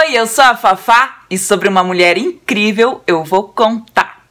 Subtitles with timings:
[0.00, 4.24] Oi, eu sou a Fafá e sobre uma mulher incrível eu vou contar.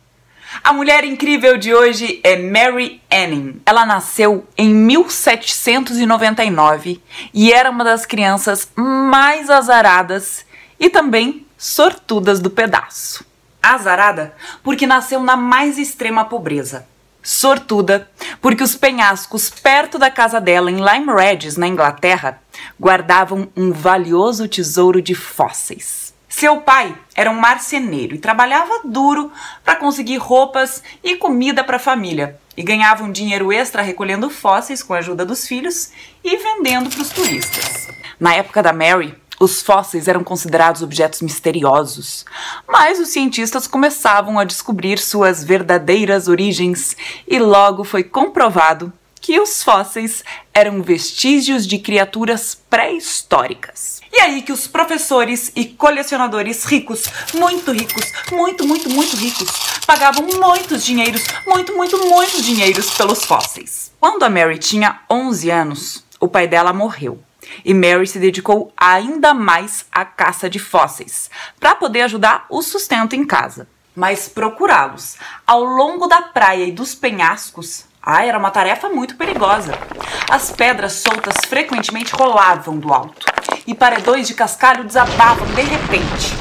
[0.64, 3.62] A mulher incrível de hoje é Mary Anning.
[3.68, 7.00] Ela nasceu em 1799
[7.32, 10.44] e era uma das crianças mais azaradas
[10.80, 13.24] e também sortudas do pedaço.
[13.62, 14.34] Azarada
[14.64, 16.88] porque nasceu na mais extrema pobreza.
[17.22, 18.10] Sortuda
[18.42, 22.42] porque os penhascos perto da casa dela em Lyme Regis, na Inglaterra,
[22.80, 26.14] guardavam um valioso tesouro de fósseis.
[26.30, 29.32] Seu pai era um marceneiro e trabalhava duro
[29.66, 34.84] para conseguir roupas e comida para a família e ganhava um dinheiro extra recolhendo fósseis
[34.84, 35.92] com a ajuda dos filhos
[36.24, 37.88] e vendendo para os turistas.
[38.20, 42.26] Na época da Mary, os fósseis eram considerados objetos misteriosos,
[42.68, 46.96] mas os cientistas começavam a descobrir suas verdadeiras origens
[47.28, 48.92] e logo foi comprovado
[49.30, 54.02] que os fósseis eram vestígios de criaturas pré-históricas.
[54.12, 57.04] E aí que os professores e colecionadores ricos,
[57.36, 59.48] muito ricos, muito, muito, muito ricos,
[59.86, 63.92] pagavam muitos dinheiros, muito, muito, muitos dinheiros pelos fósseis.
[64.00, 67.20] Quando a Mary tinha 11 anos, o pai dela morreu
[67.64, 73.16] e Mary se dedicou ainda mais à caça de fósseis, para poder ajudar o sustento
[73.16, 73.68] em casa.
[73.96, 79.78] Mas procurá-los ao longo da praia e dos penhascos ah, era uma tarefa muito perigosa.
[80.28, 83.28] As pedras soltas frequentemente rolavam do alto
[83.68, 86.34] e paredões de cascalho desabavam de repente.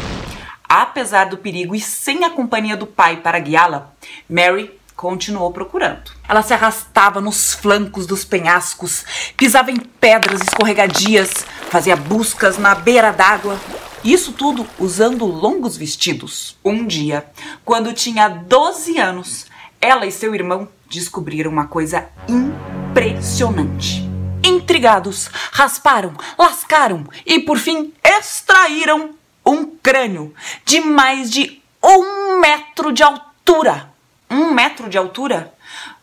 [0.67, 3.93] Apesar do perigo e sem a companhia do pai para guiá-la,
[4.27, 6.11] Mary continuou procurando.
[6.27, 9.05] Ela se arrastava nos flancos dos penhascos,
[9.37, 11.31] pisava em pedras escorregadias,
[11.69, 13.61] fazia buscas na beira d'água.
[14.03, 16.57] Isso tudo usando longos vestidos.
[16.65, 17.27] Um dia,
[17.63, 19.47] quando tinha 12 anos,
[19.83, 24.09] ela e seu irmão descobriram uma coisa impressionante.
[24.45, 29.11] Intrigados, rasparam, lascaram e por fim extraíram
[29.45, 33.89] um crânio de mais de um metro de altura
[34.31, 35.53] um metro de altura,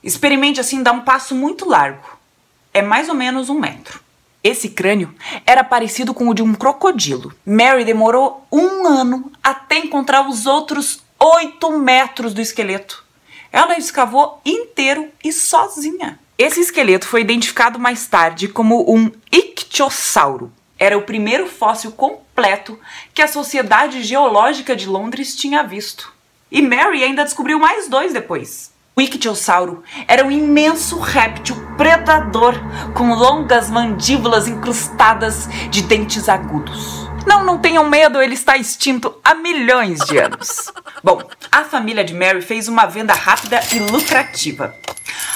[0.03, 2.17] experimente assim dar um passo muito largo.
[2.73, 3.99] É mais ou menos um metro.
[4.43, 5.13] Esse crânio
[5.45, 7.33] era parecido com o de um crocodilo.
[7.45, 13.04] Mary demorou um ano até encontrar os outros oito metros do esqueleto.
[13.51, 16.19] Ela escavou inteiro e sozinha.
[16.37, 20.51] Esse esqueleto foi identificado mais tarde como um ictiosauro.
[20.77, 22.77] Era o primeiro fóssil completo
[23.13, 26.13] que a Sociedade Geológica de Londres tinha visto.
[26.51, 28.73] E Mary ainda descobriu mais dois depois.
[28.97, 32.53] O ictiosauro era um imenso réptil predador
[32.93, 37.05] com longas mandíbulas incrustadas de dentes agudos.
[37.25, 40.71] Não, não tenham medo, ele está extinto há milhões de anos.
[41.05, 41.21] Bom,
[41.51, 44.73] a família de Mary fez uma venda rápida e lucrativa.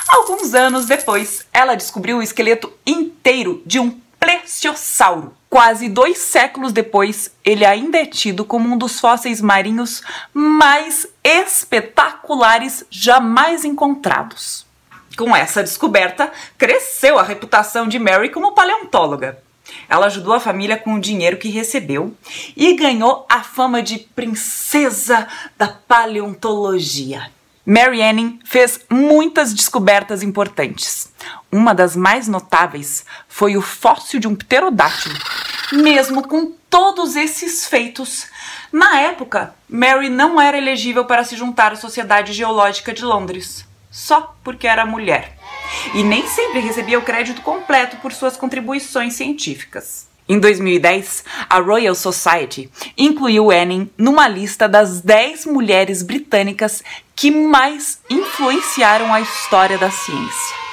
[0.07, 5.31] Alguns anos depois, ela descobriu o esqueleto inteiro de um plesiosauro.
[5.47, 10.01] Quase dois séculos depois, ele ainda é tido como um dos fósseis marinhos
[10.33, 14.65] mais espetaculares jamais encontrados.
[15.15, 19.37] Com essa descoberta, cresceu a reputação de Mary como paleontóloga.
[19.87, 22.15] Ela ajudou a família com o dinheiro que recebeu
[22.55, 27.31] e ganhou a fama de princesa da paleontologia.
[27.65, 31.11] Mary Anning fez muitas descobertas importantes.
[31.51, 35.15] Uma das mais notáveis foi o fóssil de um pterodátilo.
[35.71, 38.27] Mesmo com todos esses feitos,
[38.71, 44.35] na época, Mary não era elegível para se juntar à Sociedade Geológica de Londres, só
[44.43, 45.38] porque era mulher.
[45.93, 50.07] E nem sempre recebia o crédito completo por suas contribuições científicas.
[50.27, 56.83] Em 2010, a Royal Society incluiu Anning numa lista das 10 mulheres britânicas
[57.15, 60.68] que mais influenciaram a história da ciência.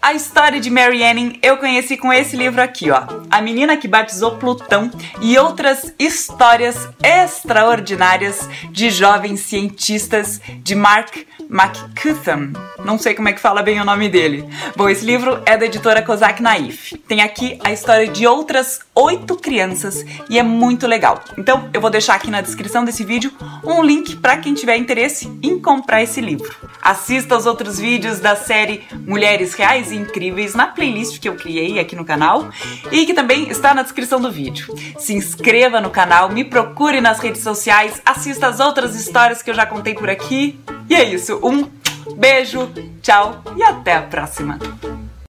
[0.00, 3.02] A história de Mary Anning eu conheci com esse livro aqui, ó.
[3.30, 11.16] A menina que batizou Plutão e outras histórias extraordinárias de jovens cientistas de Mark
[11.50, 12.52] McCutham.
[12.84, 14.48] Não sei como é que fala bem o nome dele.
[14.76, 16.96] Bom, esse livro é da editora Kozak Naif.
[17.08, 21.22] Tem aqui a história de outras oito crianças e é muito legal.
[21.38, 23.32] Então, eu vou deixar aqui na descrição desse vídeo
[23.64, 26.52] um link para quem tiver interesse em comprar esse livro.
[26.82, 31.78] Assista aos outros vídeos da série Mulheres Reais e Incríveis na playlist que eu criei
[31.78, 32.48] aqui no canal
[32.90, 34.74] e que também está na descrição do vídeo.
[34.98, 39.54] Se inscreva no canal, me procure nas redes sociais, assista as outras histórias que eu
[39.54, 40.58] já contei por aqui.
[40.88, 41.68] E é isso, um
[42.16, 42.68] beijo,
[43.00, 44.58] tchau e até a próxima!